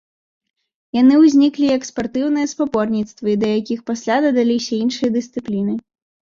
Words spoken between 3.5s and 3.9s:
якіх